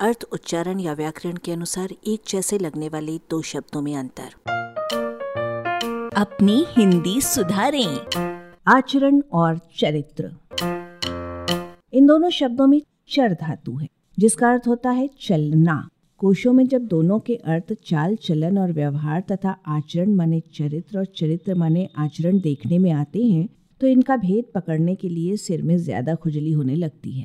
अर्थ 0.00 0.24
उच्चारण 0.32 0.80
या 0.80 0.92
व्याकरण 0.92 1.36
के 1.44 1.52
अनुसार 1.52 1.92
एक 2.06 2.20
जैसे 2.28 2.58
लगने 2.58 2.88
वाले 2.88 3.16
दो 3.30 3.40
शब्दों 3.42 3.80
में 3.82 3.94
अंतर। 3.96 4.34
अपनी 6.16 6.64
हिंदी 6.68 7.20
सुधारें। 7.20 7.98
आचरण 8.66 9.20
और 9.32 9.58
चरित्र। 9.78 10.30
इन 11.92 12.06
दोनों 12.06 12.30
शब्दों 12.30 12.66
में 12.66 12.80
चर 13.08 13.32
धातु 13.32 13.76
है 13.76 13.88
जिसका 14.18 14.50
अर्थ 14.50 14.68
होता 14.68 14.90
है 14.90 15.08
चलना। 15.20 15.76
कोशों 16.20 16.52
में 16.52 16.66
जब 16.66 16.86
दोनों 16.86 17.18
के 17.20 17.34
अर्थ 17.36 17.72
चाल 17.86 18.14
चलन 18.16 18.58
और 18.58 18.72
व्यवहार 18.72 19.24
तथा 19.30 19.56
आचरण 19.68 20.14
माने 20.14 20.40
चरित्र 20.54 20.98
और 20.98 21.06
चरित्र 21.16 21.54
माने 21.54 21.88
आचरण 21.98 22.38
देखने 22.40 22.78
में 22.78 22.90
आते 22.92 23.24
हैं 23.24 23.48
तो 23.80 23.86
इनका 23.86 24.16
भेद 24.18 24.44
पकड़ने 24.54 24.94
के 24.94 25.08
लिए 25.08 25.36
सिर 25.38 25.62
में 25.62 25.76
ज़्यादा 25.78 26.14
खुजली 26.14 26.52
होने 26.52 26.74
लगती 26.76 27.18
है। 27.18 27.24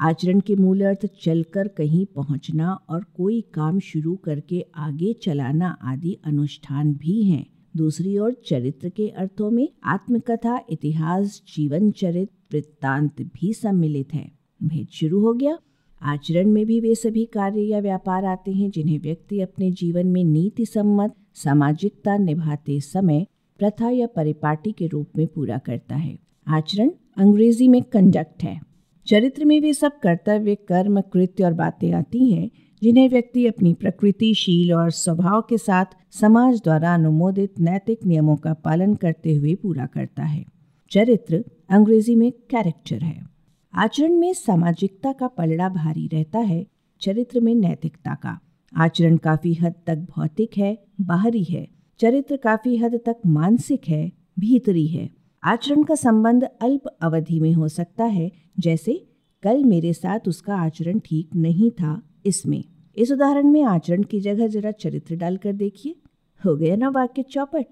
आचरण 0.00 0.40
के 0.40 0.56
मूल 0.56 0.84
अर्थ 0.84 1.06
चलकर 1.22 1.68
कहीं 1.68 2.06
पहुँचना 2.06 2.72
और 2.88 3.04
कोई 3.16 3.40
काम 3.40 3.78
शुरू 3.78 4.16
करके 4.16 4.66
आगे 4.74 5.12
चलाना 5.12 5.76
आदि 5.82 6.18
अनुष्ठान 6.24 6.94
भी 6.94 7.22
हैं। 7.22 7.46
दूसरी 7.76 8.18
ओर 8.18 8.42
चरित्र 8.46 8.88
के 8.88 9.08
अर्थों 9.08 9.50
में 9.50 9.68
आत्मकथा, 9.84 10.60
इतिहास, 10.70 11.42
जीवन 11.56 11.90
चरित्र 11.90 12.56
वृत्तांत 12.56 13.22
भी 13.22 13.52
सम्मिलित 13.52 14.14
है। 14.14 14.32
भेद 14.62 14.88
शुरू 14.92 15.20
हो 15.20 15.32
गया। 15.32 15.58
आचरण 16.02 16.48
में 16.48 16.66
भी 16.66 16.80
वे 16.80 16.94
सभी 16.94 17.24
कार्य 17.24 17.60
या 17.60 17.78
व्यापार 17.78 18.24
आते 18.24 18.52
हैं 18.52 18.70
जिन्हें 18.70 18.98
व्यक्ति 18.98 19.40
अपने 19.40 19.70
जीवन 19.70 20.06
में 20.06 20.24
नीति 20.24 20.66
सम्मत 20.66 21.14
सामाजिकता 21.34 22.16
निभाते 22.16 22.80
समय 22.80 23.26
प्रथा 23.58 23.90
या 23.90 24.06
परिपाटी 24.06 24.72
के 24.72 24.86
रूप 24.86 25.08
में 25.16 25.26
पूरा 25.26 25.58
करता 25.58 25.96
है। 25.96 26.18
आचरण 26.48 26.90
अंग्रेज़ी 27.16 27.68
में 27.68 27.82
कंडक्ट 27.82 28.42
है। 28.42 28.73
चरित्र 29.06 29.44
में 29.44 29.60
वे 29.60 29.74
सब 29.74 29.98
कर्तव्य, 29.98 30.54
कर्म, 30.54 31.00
कृत्य 31.00 31.44
और 31.44 31.52
बातें 31.52 31.92
आती 31.92 32.32
हैं, 32.32 32.50
जिन्हें 32.82 33.08
व्यक्ति 33.08 33.46
अपनी 33.46 33.74
प्रकृति 33.74 34.34
शील 34.34 34.74
और 34.74 34.90
स्वभाव 34.90 35.42
के 35.42 35.58
साथ 35.58 35.84
समाज 36.10 36.60
द्वारा 36.64 36.94
अनुमोदित 36.94 37.60
नैतिक 37.60 38.06
नियमों 38.06 38.36
का 38.36 38.54
पालन 38.54 38.94
करते 38.94 39.34
हुए 39.34 39.54
पूरा 39.54 39.86
करता 39.86 40.22
है। 40.22 40.44
चरित्र 40.90 41.44
अंग्रेज़ी 41.70 42.14
में 42.14 42.32
कैरेक्टर 42.32 42.98
है। 42.98 43.26
आचरण 43.74 44.12
में 44.12 44.32
सामाजिकता 44.32 45.12
का 45.12 45.26
पलड़ा 45.26 45.68
भारी 45.68 46.06
रहता 46.12 46.38
है, 46.38 46.66
चरित्र 47.00 47.40
में 47.40 47.54
नैतिकता 47.54 48.14
का। 48.14 48.40
आचरण 48.76 49.16
काफ़ी 49.16 49.54
हद 49.54 49.74
तक 49.86 49.96
भौतिक 49.96 50.50
है, 50.58 50.84
बाहरी 51.00 51.44
है। 51.44 51.68
चरित्र 52.00 52.36
काफ़ी 52.36 52.76
हद 52.76 53.00
तक 53.06 53.16
मानसिक 53.26 53.88
है, 53.88 54.12
भीतरी 54.38 54.86
है। 54.86 55.23
आचरण 55.46 55.82
का 55.82 55.94
संबंध 55.94 56.44
अल्प 56.44 56.86
अवधि 57.00 57.40
में 57.40 57.52
हो 57.52 57.68
सकता 57.68 58.04
है, 58.04 58.32
जैसे, 58.58 59.08
कल 59.42 59.64
मेरे 59.64 59.92
साथ 59.92 60.20
उसका 60.28 60.56
आचरण 60.56 60.98
ठीक 60.98 61.30
नहीं 61.36 61.70
था 61.70 62.02
इसमें। 62.26 62.64
इस 62.96 63.12
उदाहरण 63.12 63.50
में 63.50 63.62
आचरण 63.62 64.02
की 64.02 64.20
जगह 64.20 64.46
जरा 64.46 64.70
चरित्र 64.70 65.16
डालकर 65.16 65.52
देखिए। 65.52 65.96
हो 66.44 66.56
गया 66.56 66.76
ना 66.76 66.88
वाक्य 66.88 67.22
चौपट? 67.22 67.66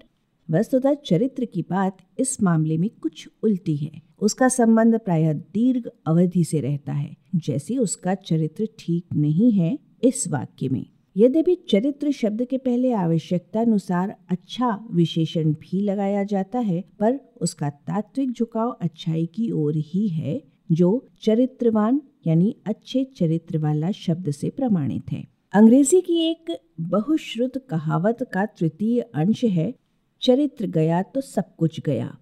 वस्तुतः 0.51 0.93
चरित्र 0.93 1.45
की 1.45 1.61
बात 1.61 1.97
इस 2.19 2.43
मामले 2.43 2.77
में 2.77 2.89
कुछ 3.01 3.29
उल्टी 3.43 3.75
है। 3.75 4.01
उसका 4.19 4.47
संबंध 4.47 4.99
प्रायः 4.99 5.33
दीर्घ 5.33 5.87
अवधि 6.05 6.43
से 6.43 6.59
रहता 6.59 6.93
है, 6.93 7.17
जैसे 7.35 7.77
उसका 7.77 8.15
चरित्र 8.15 8.67
ठीक 8.79 9.05
नहीं 9.15 9.51
है 9.51 9.79
इस 10.03 10.27
वाक्य 10.27 10.69
में। 10.69 10.85
यद्यपि 11.15 11.55
चरित्र 11.69 12.11
शब्द 12.11 12.43
के 12.43 12.57
पहले 12.57 12.91
आवश्यकता 12.91 13.61
अनुसार 13.61 14.15
अच्छा 14.29 14.69
विशेषण 14.91 15.51
भी 15.53 15.81
लगाया 15.81 16.23
जाता 16.23 16.59
है, 16.59 16.83
पर 16.99 17.19
उसका 17.41 17.69
तात्विक 17.69 18.31
झुकाव 18.31 18.69
अच्छाई 18.81 19.25
की 19.25 19.49
ओर 19.51 19.73
ही 19.75 20.07
है, 20.07 20.41
जो 20.71 21.07
चरित्रवान 21.21 22.01
यानी 22.27 22.55
अच्छे 22.65 23.03
चरित्र 23.17 23.57
वाला 23.57 23.91
शब्द 23.91 24.31
से 24.31 24.49
प्रमाणित 24.49 25.11
है। 25.11 25.23
अंग्रेज़ी 25.53 26.01
की 26.01 26.17
एक 26.21 26.51
बहुश्रुत 26.81 27.57
कहावत 27.69 28.23
का 28.33 28.45
तृतीय 28.45 29.01
अंश 29.01 29.43
है, 29.43 29.73
चरित्र 30.21 30.67
गया 30.67 31.01
तो 31.03 31.21
सब 31.21 31.55
कुछ 31.55 31.79
गया। 31.79 32.15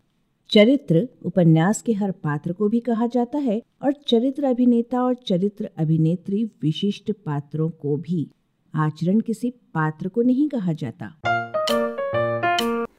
चरित्र 0.49 1.07
उपन्यास 1.25 1.81
के 1.81 1.93
हर 1.93 2.11
पात्र 2.11 2.53
को 2.53 2.69
भी 2.69 2.79
कहा 2.79 3.07
जाता 3.07 3.37
है, 3.37 3.61
और 3.83 3.93
चरित्र 4.07 4.45
अभिनेता 4.45 5.03
और 5.03 5.15
चरित्र 5.27 5.69
अभिनेत्री 5.77 6.43
विशिष्ट 6.61 7.11
पात्रों 7.25 7.69
को 7.69 7.97
भी। 7.97 8.27
आचरण 8.75 9.19
किसी 9.19 9.49
पात्र 9.49 10.07
को 10.07 10.21
नहीं 10.21 10.49
कहा 10.49 10.73
जाता। 10.73 11.05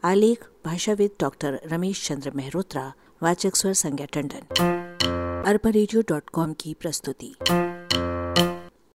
आलेख, 0.04 0.48
भाषाविद 0.64 1.10
डॉक्टर 1.20 1.60
रमेश 1.66 2.08
चंद्र 2.08 2.30
मेहरोत्रा, 2.30 2.92
वाचक 3.22 3.56
स्वर 3.56 3.72
संज्ञा 3.72 4.06
टंडन। 4.06 4.46
अरबा 5.46 5.70
की 6.52 6.74
प्रस्तुति। 6.74 7.34